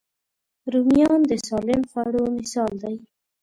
رومیان 0.73 1.19
د 1.29 1.31
سالم 1.47 1.81
خوړو 1.89 2.23
مثال 2.37 2.73
دی 2.83 2.95